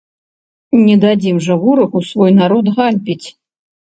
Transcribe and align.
Не 0.85 0.95
дадзім 1.03 1.41
жа 1.47 1.57
ворагу 1.65 2.01
свой 2.11 2.31
народ 2.39 2.65
ганьбіць! 2.81 3.27